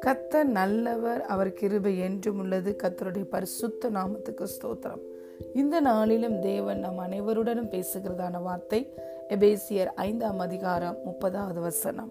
கத்தர் 0.00 0.44
நல்லவர் 0.44 1.22
அவர் 1.22 1.52
கிருபை 1.52 1.98
என்றும் 1.98 2.38
உள்ளது. 2.38 2.76
கத்தருடைய 2.82 3.24
பரிசுத்த 3.30 3.90
நாமத்துக்கு 3.90 4.46
ஸ்தோத்திரம். 4.46 5.00
இந்த 5.54 5.80
நாளிலும் 5.80 6.40
தேவன் 6.40 6.78
நம் 6.78 6.98
அனைவருடனும் 6.98 7.70
பேசுகிறதான 7.70 8.42
வார்த்தை 8.42 8.94
எபேசியர் 9.28 9.86
ஐந்தாம் 9.94 10.38
அதிகாரம் 10.38 10.98
முப்பதாவது 11.04 11.60
வசனம். 11.60 12.10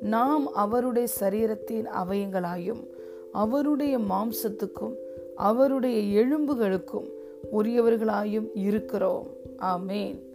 நாம் 0.00 0.52
அவருடைய 0.52 1.08
சரீரத்தின் 1.20 1.86
அவயங்களாயும் 2.04 2.86
அவருடைய 3.32 3.98
மாம்சத்துக்கும் 3.98 4.94
அவருடைய 5.34 6.22
எலும்புகளுக்கும் 6.22 7.08
உரியவர்களாயும் 7.52 8.50
இருக்கிறோம். 8.54 9.26
ஆமேன். 9.58 10.30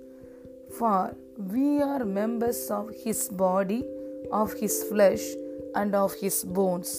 For 0.80 1.14
we 1.54 1.82
are 1.82 2.08
members 2.14 2.70
of 2.70 2.90
his 3.04 3.28
body 3.38 3.86
of 4.30 4.56
his 4.60 4.82
flesh 4.90 5.28
and 5.72 5.96
of 5.96 6.18
his 6.22 6.44
bones 6.56 6.94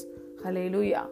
hallelujah 0.75 1.03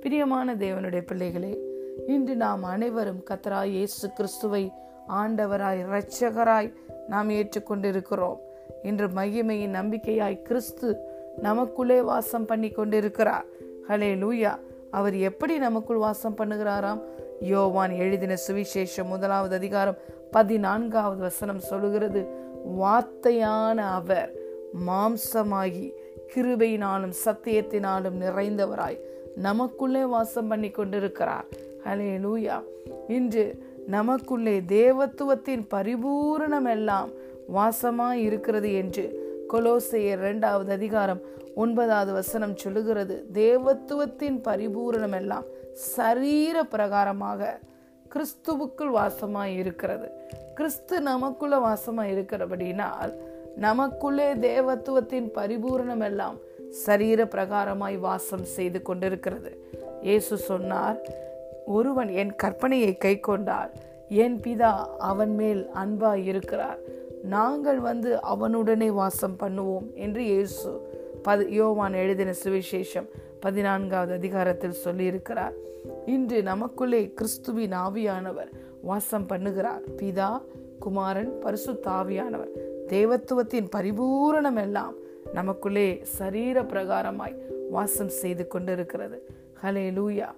பிரியமான 0.00 0.54
தேவனுடைய 0.54 1.00
பிள்ளைகளே 1.06 1.58
இன்று 2.06 2.36
நாம் 2.36 2.62
அனைவரும் 2.62 3.24
கத்தராய் 3.30 3.64
இயேசு 3.64 4.12
கிறிஸ்துவை 4.12 4.72
ஆண்டவராய் 5.08 5.80
இரட்சகராய் 5.86 6.72
நாம் 7.08 7.30
ஏற்றுக்கொண்டிருக்கிறோம். 7.30 8.36
இன்று 8.82 9.08
மகிமையின் 9.08 9.74
நம்பிக்கையாய் 9.74 10.42
கிறிஸ்து 10.42 10.96
நமக்குள்ளே 11.40 12.02
வாசம் 12.02 12.44
பண்ணி 12.44 12.70
கொண்டிருக்கிறார். 12.70 13.44
ஹலே 13.88 14.10
லூயா 14.22 14.58
அவர் 14.90 15.14
எப்படி 15.14 15.58
நமக்குள் 15.58 15.96
வாசம் 15.96 16.36
பண்ணுகிறாராம்? 16.36 17.00
யோவான் 17.40 17.90
எழுதின 17.90 18.36
சுவிசேஷம் 18.48 19.04
முதலாவது 19.04 19.54
அதிகாரம் 19.54 19.96
பதினான்காவது 20.32 21.20
வசனம் 21.20 21.62
சொல்லுகிறது 21.70 22.20
வார்த்தையான 22.80 23.78
அவர் 23.98 24.30
மாம்சமாகி 24.86 25.86
கிருபையினாலும் 26.34 27.16
சத்தியத்தினாலும் 27.24 28.18
நிறைந்தவராய் 28.20 28.98
நமக்குள்ளே 29.36 30.04
வாசம் 30.04 30.48
பண்ணி 30.48 30.70
கொண்டிருக்கிறார். 30.70 31.48
ஹலே 31.84 32.12
லூயா 32.24 32.56
இன்று 33.08 33.44
நமக்குள்ளே 33.86 34.56
தேவத்துவத்தின் 34.60 35.64
பரிபூரணம் 35.74 36.68
எல்லாம் 36.70 37.10
வாசமாய் 37.54 38.22
இருக்கிறது 38.28 38.70
என்று 38.74 39.04
கொலோசையர் 39.52 40.20
இரண்டாவது 40.24 40.72
அதிகாரம் 40.72 41.20
ஒன்பதாவது 41.54 42.12
வசனம் 42.12 42.56
சொல்லுகிறது. 42.56 43.16
தேவத்துவத்தின் 43.32 44.38
பரிபூரணம் 44.48 45.16
எல்லாம் 45.20 45.44
சரீர 45.72 46.62
பிரகாரமாக 46.62 47.58
கிறிஸ்துவுக்குள் 48.12 48.92
வாசமாக 49.00 49.56
இருக்கிறது. 49.60 50.08
கிறிஸ்து 50.58 50.96
நமக்குள்ள 51.10 51.56
வாசமாக 51.68 52.12
இருக்கிறபடினால் 52.14 53.12
நமக்குள்ளே 53.66 54.28
தேவத்துவத்தின் 54.48 55.28
பரிபூரணம் 55.36 56.04
எல்லாம் 56.08 56.36
சரீர 56.84 57.24
பிரகாரமாய் 57.24 57.96
வாசம் 58.06 58.44
செய்து 58.56 58.82
கொண்டிருக்கிறது. 58.82 59.50
இயேசு 60.02 60.36
சொன்னார் 60.50 60.98
ஒருவன் 61.76 62.10
என் 62.20 62.32
கற்பனையை 62.42 62.92
கை 63.04 63.14
கொண்டால் 63.20 63.72
என் 64.22 64.38
பிதா 64.44 64.72
அவன் 65.10 65.34
மேல் 65.40 65.62
அன்பாய் 65.82 66.24
இருக்கிறார். 66.24 66.80
நாங்கள் 67.34 67.80
வந்து 67.80 68.10
அவனுடனே 68.34 68.88
வாசம் 69.00 69.36
பண்ணுவோம் 69.42 69.86
என்று 69.94 70.22
இயேசு 70.24 70.70
பது 71.26 71.44
யோவான் 71.58 71.94
எழுதின 72.02 72.30
சுவிசேஷம் 72.44 73.08
பதினான்காவது 73.44 74.12
அதிகாரத்தில் 74.20 74.80
சொல்லியிருக்கிறார். 74.84 75.54
இன்று 76.06 76.38
நமக்குள்ளே 76.42 77.00
கிறிஸ்துவின் 77.18 77.74
ஆவியானவர் 77.84 78.50
வாசம் 78.82 79.26
பண்ணுகிறார். 79.28 79.82
பிதா 80.00 80.30
குமாரன் 80.84 81.32
பரிசு 81.38 81.72
தாவியானவர் 81.86 82.52
தேவத்துவத்தின் 82.92 83.68
பரிபூரணம் 83.76 84.60
எல்லாம் 84.62 84.94
நமக்குள்ளே 85.32 85.88
சரீர 86.18 86.62
பிரகாரமாய் 86.62 87.36
வாசம் 87.70 88.12
செய்து 88.20 88.44
கொண்டிருக்கிறது. 88.46 89.18
ஹலே 89.62 89.86
லூயா 89.98 90.28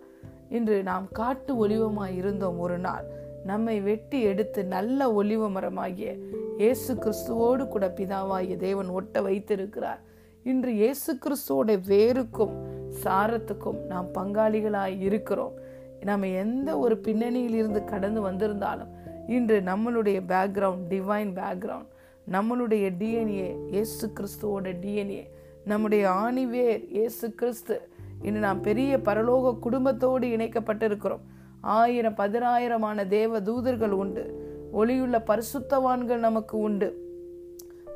இன்று 0.56 0.76
நாம் 0.82 1.06
காட்டு 1.12 1.52
ஒளிவமாய் 1.66 2.16
இருந்தோம் 2.16 2.58
ஒரு 2.58 2.78
நாள். 2.78 3.06
நம்மை 3.46 3.76
வெட்டி 3.80 4.18
எடுத்து 4.30 4.60
நல்ல 4.74 5.08
ஒளிவ 5.20 5.48
மரமாகிய 5.56 6.10
இயேசு 6.58 6.92
கிறிஸ்துவோடு 6.94 7.64
கூட 7.68 7.86
பிதாவாகிய 7.96 8.56
தேவன் 8.66 8.90
ஒட்ட 8.98 9.22
வைத்திருக்கிறார். 9.22 10.00
இன்று 10.42 10.72
இயேசு 10.74 11.10
கிறிஸ்துவோட 11.24 11.72
வேருக்கும் 11.86 12.54
சாரத்துக்கும் 13.02 13.86
நாம் 13.86 14.08
பங்காளிகளாய் 14.14 15.00
இருக்கிறோம். 15.00 15.52
நம்ம 16.00 16.26
எந்த 16.26 16.78
ஒரு 16.78 16.98
பின்னணியில் 16.98 17.54
இருந்து 17.54 17.84
கடந்து 17.84 18.20
வந்திருந்தாலும் 18.20 18.90
இன்று 19.26 19.60
நம்மளுடைய 19.60 20.20
பேக்ரவுண்ட் 20.28 20.86
டிவைன் 20.88 21.32
பேக்ரவுண்ட் 21.40 21.92
நம்மளுடைய 22.30 22.92
டிஎன்ஏ 22.98 23.56
இயேசு 23.68 24.12
கிறிஸ்துவோட 24.16 24.64
டிஎன்ஏ 24.64 25.22
நம்முடைய 25.64 26.10
ஆணிவேர் 26.10 26.84
இயேசு 26.88 27.34
கிறிஸ்து. 27.34 27.88
இன்று 28.22 28.40
நாம் 28.40 28.60
பெரிய 28.60 28.96
பரலோக 28.96 29.58
குடும்பத்தோடு 29.58 30.26
இணைக்கப்பட்டிருக்கிறோம். 30.26 31.20
ஆயிரம் 31.60 32.14
பதினாயிரமான 32.14 33.06
தேவ 33.06 33.40
தூதர்கள் 33.40 33.90
உண்டு. 33.90 34.24
ஒளியுள்ள 34.72 35.22
பரிசுத்தவான்கள் 35.26 36.16
நமக்கு 36.16 36.58
உண்டு. 36.58 36.88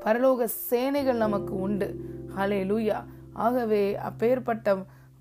பரலோக 0.05 0.45
சேனைகள் 0.45 1.17
நமக்கு 1.17 1.61
உண்டு. 1.61 2.01
ஹலே 2.37 2.61
லூயா 2.65 3.05
ஆகவே 3.47 3.83
அப்பேற்பட்ட 4.09 4.75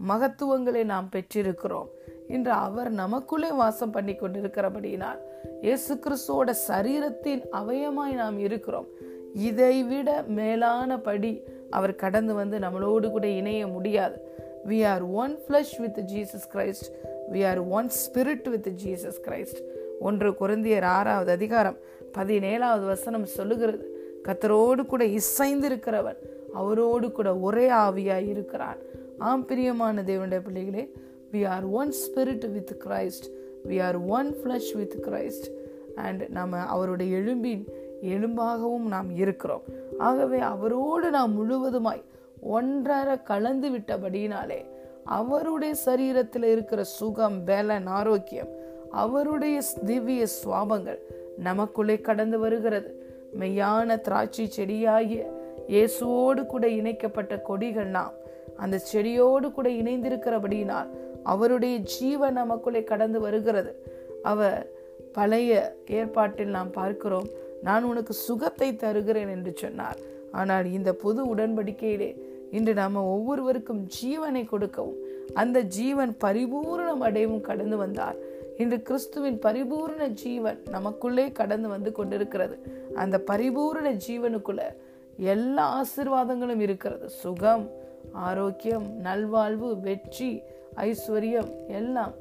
மகத்துவங்களை 0.09 0.83
நாம் 0.83 1.09
பெற்றிருக்கிறோம். 1.15 1.89
இன்று 2.27 2.51
அவர் 2.51 2.89
நமக்குள்ளே 2.91 3.49
வாசம் 3.51 3.91
பண்ணி 3.91 4.13
கொண்டிருக்கிறபடியினால் 4.13 5.19
இயேசு 5.61 5.95
கிறிஸ்துவோட 5.95 6.53
சரீரத்தின் 6.67 7.43
அவயமாய் 7.51 8.15
நாம் 8.21 8.39
இருக்கிறோம். 8.39 8.87
இதை 9.33 9.83
விட 9.83 10.09
மேலான 10.27 10.99
படி 11.07 11.31
அவர் 11.69 12.01
கடந்து 12.03 12.33
வந்து 12.33 12.57
நம்மளோடு 12.59 13.09
கூட 13.11 13.27
இணைய 13.39 13.67
முடியாது. 13.67 14.17
We 14.67 14.77
are 14.87 15.05
one 15.21 15.33
flesh 15.43 15.75
with 15.77 15.99
Jesus 16.11 16.47
Christ 16.53 16.87
we 17.31 17.41
are 17.49 17.61
one 17.79 17.89
spirit 18.01 18.49
with 18.49 18.69
Jesus 18.83 19.19
Christ 19.27 19.59
ஒன்று 19.99 20.31
குருந்தியர் 20.41 20.87
ஆறாவது 20.97 21.31
அதிகாரம் 21.31 21.77
பதினேழாவது 22.17 22.85
வசனம் 22.85 23.25
சொல்லுகிறது. 23.37 23.85
கத்தரோடு 24.23 24.83
கூட 24.85 25.03
இசைந்திருக்கிறவன். 25.19 26.19
அவரோடு 26.59 27.11
கூட 27.11 27.29
ஒரே 27.37 27.65
ஆவியாய் 27.85 28.29
இருக்கிறான் 28.33 28.79
ஆம் 29.17 29.45
பிரியமான 29.45 30.01
தேவனுடைய 30.01 30.41
பிள்ளைகளே 30.47 30.83
we 31.31 31.41
are 31.47 31.65
one 31.79 31.91
spirit 32.03 32.45
with 32.51 32.73
Christ 32.85 33.27
we 33.67 33.77
are 33.83 33.97
one 34.17 34.29
flesh 34.39 34.71
with 34.75 34.97
Christ 35.01 35.47
and 35.95 36.23
நம்ம 36.29 36.57
அவருடைய 36.57 37.17
எலும்பின் 37.17 37.63
எலும்பாகவும் 38.01 38.87
நாம் 38.87 39.09
இருக்கிறோம். 39.15 39.63
ஆகவே 39.97 40.39
அவரோடு 40.39 41.09
நாம் 41.09 41.33
முழுவதுமாய் 41.37 42.03
ஒன்றரை 42.41 43.15
கலந்து 43.23 43.69
விட்டபடியினாலே 43.69 44.59
அவருடைய 45.03 45.73
சரீரத்தில் 45.85 46.43
இருக்கிற 46.43 46.83
சுகம் 46.83 47.43
பலன் 47.45 47.87
ஆரோக்கியம் 47.99 48.51
அவருடைய 48.91 49.57
திவ்ய 49.85 50.25
சுவாபங்கள் 50.43 50.99
நமக்குள்ளே 51.37 51.95
கடந்து 52.01 52.39
வருகிறது. 52.39 52.89
மெய்யான 53.39 54.01
திராட்சை 54.01 54.45
செடியாகிய 54.47 55.23
இயேசுவோடு 55.73 56.41
கூட 56.45 56.65
இணைக்கப்பட்ட 56.79 57.35
கொடிகள் 57.49 57.89
நாம். 57.97 58.15
அந்த 58.63 58.77
செடியோடு 58.89 59.47
கூட 59.51 59.69
இணைந்திருக்கிறபடியினால் 59.81 60.89
அவருடைய 61.33 61.77
ஜீவன் 61.95 62.37
நமக்குள்ளே 62.41 62.83
கடந்து 62.83 63.19
வருகிறது. 63.25 63.71
அவர் 64.31 64.59
பழைய 65.17 65.51
ஏற்பாட்டில் 65.99 66.55
நாம் 66.57 66.71
பார்க்கிறோம். 66.71 67.27
நான் 67.67 67.83
உனக்கு 67.83 68.13
சுகத்தை 68.27 68.69
தருகிறேன் 68.75 69.31
என்று 69.35 69.51
சொன்னார். 69.55 69.99
ஆனால் 70.39 70.65
இந்த 70.77 70.89
புது 71.03 71.21
உடன்படிக்கையிலே 71.35 72.09
இன்று 72.57 72.73
நாம் 72.73 72.97
ஒவ்வொருவருக்கும் 73.13 73.83
ஜீவனை 73.97 74.43
கொடுக்கவும் 74.45 74.99
அந்த 75.41 75.57
ஜீவன் 75.77 76.13
பரிபூரணம் 76.23 77.03
அடையவும் 77.07 77.47
கடந்து 77.49 77.77
வந்தார். 77.77 78.17
இன்று 78.57 78.77
கிறிஸ்துவின் 78.81 79.39
பரிபூர்ண 79.45 80.03
ஜீவன் 80.23 80.59
நமக்குள்ளே 80.75 81.25
கடந்து 81.39 81.67
வந்து 81.67 81.91
கொண்டிருக்கிறது. 81.91 82.55
அந்த 82.95 83.15
பரிபூர்ண 83.31 83.87
ஜீவனுக்குள்ள 84.05 84.63
எல்லா 85.17 85.83
ஆசிர்வாதங்களும் 85.83 86.59
இருக்கிறது. 86.59 87.09
சுகம் 87.09 87.69
ஆரோக்கியம் 88.11 88.91
நல்வாழ்வு 88.99 89.79
வெற்றி 89.79 90.41
ஐஸ்வர்யம் 90.75 91.67
எல்லாம். 91.67 92.13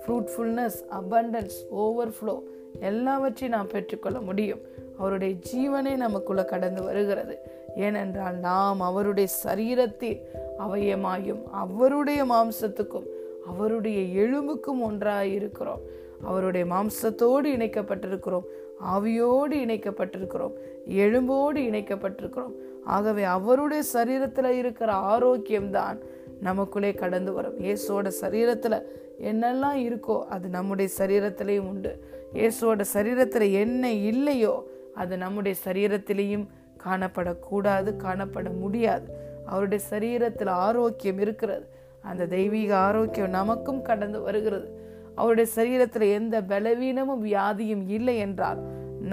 ஃப்ரூட்ஃபுல்னஸ் 0.00 0.80
அபண்டன்ஸ் 0.90 1.58
ஓவர்ஃப்ளோ 1.76 2.40
எல்லாவற்றையும் 2.80 3.58
நாம் 3.58 3.66
பெற்றுக்கொள்ள 3.66 4.20
முடியும். 4.20 4.58
அவருடைய 4.98 5.34
ஜீவனே 5.52 5.96
நமக்குள்ள 5.96 6.44
கடந்து 6.44 6.82
வருகிறது. 6.82 7.38
ஏனென்றால் 7.76 8.34
நாம் 8.34 8.80
அவருடைய 8.80 9.28
சரீரத்தில் 9.44 10.20
அவயமாயும் 10.58 11.42
அவருடைய 11.50 12.24
மாம்சத்துக்கும் 12.24 13.06
அவருடைய 13.46 14.22
எலும்புக்கும் 14.22 14.80
ஒன்றாய் 14.82 15.32
இருக்கிறோம் 15.32 15.80
அவருடைய 16.24 16.74
மாம்சத்தோடு 16.74 17.48
இணைக்கப்பட்டிருக்கிறோம். 17.56 18.44
ஆவியோடு 18.84 19.52
இணைக்கப்பட்டிருக்கிறோம். 19.52 20.52
எலும்போடு 20.88 21.60
இணைக்கப்பட்டிருக்கிறோம். 21.68 22.52
ஆகவே 22.84 23.22
அவருடைய 23.22 23.82
சரீரத்தில் 23.92 24.48
இருக்கிற 24.48 24.92
ஆரோக்கியம்தான் 24.92 26.00
நமக்குள்ளே 26.40 26.94
கடந்து 26.94 27.32
வரும். 27.32 27.58
இயேசுவோட 27.58 28.10
சரீரத்தில் 28.20 28.82
என்னெல்லாம் 29.22 29.78
இருக்கோ 29.78 30.22
அது 30.24 30.48
நம்முடைய 30.48 30.92
சரீரத்திலையும் 30.98 31.68
உண்டு. 31.68 32.04
இயேசுவோட 32.34 32.84
சரீரத்தில் 32.94 33.52
என்ன 33.52 33.92
இல்லையோ 33.92 34.68
அது 34.94 35.16
நம்முடைய 35.16 35.56
சரீரத்திலையும் 35.64 36.46
காணப்படக்கூடாது 36.84 37.96
காணப்பட 37.96 38.58
முடியாது. 38.58 39.14
அவருடைய 39.46 39.84
சரீரத்தில் 39.90 40.48
ஆரோக்கியம் 40.48 41.18
இருக்கிறது. 41.18 41.68
அந்த 42.02 42.26
தெய்வீக 42.26 42.76
ஆரோக்கியம் 42.76 43.30
நமக்கும் 43.30 43.82
கடந்து 43.82 44.20
வருகிறது. 44.20 44.89
அவருடைய 45.20 45.48
சரீரத்தில் 45.56 46.06
எந்த 46.12 46.36
பலவீனமும் 46.42 47.22
வியாதியும் 47.26 47.84
இல்லை 47.88 48.16
என்றால் 48.16 48.60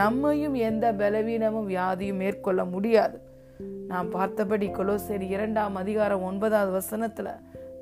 நம்மையும் 0.01 0.55
எந்த 0.69 0.85
பலவீனமும் 0.93 1.69
வியாதியும் 1.69 2.21
மேற்கொள்ள 2.21 2.61
முடியாது. 2.65 3.17
நாம் 3.87 4.09
பார்த்தபடி 4.09 4.67
கொலோசேரி 4.69 5.27
இரண்டாம் 5.29 5.75
அதிகாரம் 5.75 6.23
ஒன்பதாவது 6.23 6.71
வசனத்துல 6.79 7.29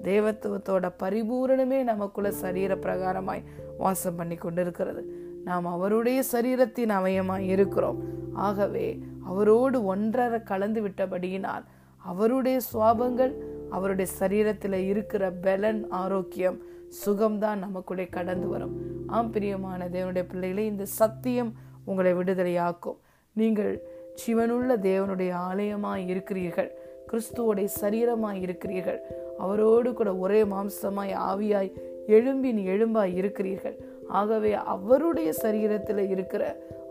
தேவத்துவத்தோட 0.04 0.86
பரிபூரணமே 1.04 1.80
நமக்குள்ள 1.83 2.31
சரீர 2.44 2.75
பிரகாரமாய் 2.75 3.44
வாசம் 3.77 4.16
பண்ணி 4.16 4.36
கொண்டிருக்கிறது. 4.36 5.01
நாம் 5.44 5.66
அவருடைய 5.66 6.19
சரீரத்தின் 6.31 6.94
அவயமாய் 7.00 7.48
இருக்கிறோம். 7.56 8.00
ஆகவே 8.48 8.88
அவரோடு 9.25 9.77
ஒன்றரை 9.86 10.39
கலந்து 10.44 10.81
விட்டபடியினால் 10.88 11.66
அவருடைய 12.12 12.57
சுவாபங்கள் 12.72 13.33
அவருடைய 13.77 14.12
சரீரத்தில் 14.19 14.77
இருக்கிற 14.92 15.24
பலன் 15.45 15.81
ஆரோக்கியம் 16.04 16.57
சுகம்தான் 17.06 17.63
நமக்குள்ளே 17.66 18.06
கடந்து 18.07 18.48
வரும். 18.48 18.75
ஆம் 19.07 19.31
பிரியமான 19.31 19.88
தேவனுடைய 19.95 20.25
பிள்ளைகளை 20.30 20.66
இந்த 20.66 20.86
சத்தியம் 21.00 21.51
உங்களை 21.86 22.12
விடுதலையாக்கும். 22.13 23.00
நீங்கள் 23.33 23.74
சிவனுள்ள 24.22 24.72
தேவனுடைய 24.89 25.31
ஆலயமாய் 25.50 26.04
இருக்கிறீர்கள். 26.07 26.72
கிறிஸ்துவோடைய 27.10 27.68
சரீரமாய் 27.81 28.42
இருக்கிறீர்கள். 28.42 29.00
அவரோடு 29.38 29.89
கூட 29.94 30.16
ஒரே 30.16 30.42
மாம்சமாய் 30.44 31.13
ஆவியாய் 31.31 31.72
எழும்பின் 32.07 32.62
எழும்பாய் 32.74 33.13
இருக்கிறீர்கள். 33.16 33.77
ஆகவே 34.07 34.54
அவருடைய 34.54 35.30
சரீரத்தில் 35.42 36.10
இருக்கிற 36.10 36.44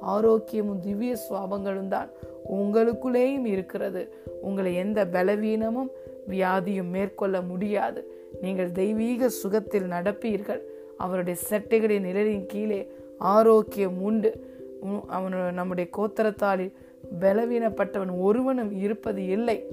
ஆரோக்கியமும் 0.07 0.81
திவ்ய 0.81 1.17
சுவாபங்களும் 1.27 1.93
தான் 1.95 2.11
உங்களுக்குள்ளேயும் 2.53 3.47
இருக்கிறது. 3.57 4.03
உங்களை 4.43 4.73
எந்த 4.75 5.01
பலவீனமும் 5.07 5.91
வியாதியும் 6.29 6.91
மேற்கொள்ள 6.91 7.41
முடியாது. 7.41 8.01
நீங்கள் 8.41 8.73
தெய்வீக 8.73 9.29
சுகத்தில் 9.29 9.91
நடப்பீர்கள். 9.91 10.61
அவருடைய 10.97 11.41
செட்டைகளின் 11.51 12.01
நிழலின் 12.01 12.47
கீழே 12.47 12.81
ஆரோக்கியம் 13.19 14.03
உண்டு. 14.03 14.31
அவன் 15.07 15.55
நம்முடைய 15.55 15.91
கோத்தரத்தாலில் 15.97 16.73
பலவீனப்பட்டவன் 17.21 18.21
ஒருவனும் 18.21 18.73
இருப்பது 18.73 19.27
இல்லை. 19.27 19.65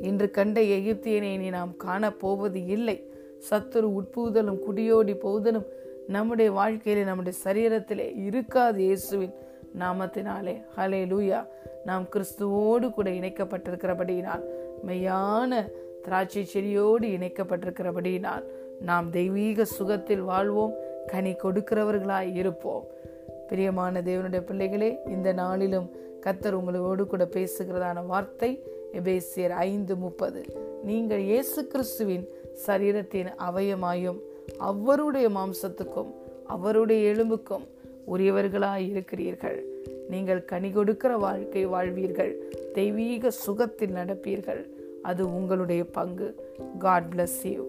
இன்று 0.00 0.30
கண்ட 0.30 0.60
எகிப்தியனை 0.60 1.32
இனி 1.32 1.50
நாம் 1.50 1.74
காணப்போவது 1.84 2.66
இல்லை. 2.66 3.10
சத்துரு 3.50 3.88
உட்புகுதலும் 3.98 4.58
குடியோடி 4.68 5.14
போகுதலும் 5.14 5.66
நம்முடைய 6.08 6.50
வாழ்க்கையிலே 6.52 7.04
நம்முடைய 7.04 7.38
சரீரத்திலே 7.44 8.06
இருக்காது 8.24 8.82
இயேசுவின் 8.82 9.34
நாமத்தினாலே. 9.78 10.54
ஹலே 10.76 11.02
லூயா 11.12 11.46
நாம் 11.84 12.06
கிறிஸ்துவோடு 12.12 12.90
கூட 12.90 13.10
இணைக்கப்பட்டிருக்கிறபடியினால் 13.10 14.44
மெய்யான 14.86 15.52
திராட்சை 16.04 16.44
செடியோடு 16.44 17.08
இணைக்கப்பட்டிருக்கிறபடியினால் 17.08 18.44
நாம் 18.80 19.10
தெய்வீக 19.10 19.64
சுகத்தில் 19.64 20.20
வாழ்வோம் 20.20 20.74
கனி 21.06 21.32
கொடுக்கிறவர்களாய் 21.32 22.34
இருப்போம். 22.34 22.84
பிரியமான 23.48 24.00
தேவனுடைய 24.00 24.40
பிள்ளைகளே 24.40 24.98
இந்த 25.06 25.32
நாளிலும் 25.32 25.88
கத்தர் 26.26 26.52
உங்களோடு 26.52 27.06
கூட 27.06 27.24
பேசுகிறதான 27.24 28.06
வார்த்தை 28.06 28.50
எபேசியர் 28.92 29.54
ஐந்து 29.68 29.96
முப்பது. 29.96 30.42
நீங்கள் 30.84 31.20
இயேசு 31.20 31.66
கிறிஸ்துவின் 31.66 32.24
சரீரத்தின் 32.66 33.30
அவயமாயும் 33.50 34.18
அவருடைய 34.58 35.28
மாம்சத்துக்கும் 35.28 36.10
அவருடைய 36.46 37.14
எலும்புக்கும் 37.14 37.66
உரியவர்களாய் 38.06 38.86
இருக்கிறீர்கள். 38.88 39.58
நீங்கள் 40.10 40.44
கனி 40.44 40.70
கொடுக்கிற 40.70 41.16
வாழ்க்கை 41.16 41.68
வாழ்வீர்கள். 41.68 42.32
தெய்வீக 42.74 43.30
சுகத்தில் 43.30 43.94
நடப்பீர்கள். 43.94 44.66
அது 45.02 45.34
உங்களுடைய 45.34 45.84
பங்கு. 45.84 46.28
God 46.78 47.12
bless 47.14 47.40
you 47.42 47.64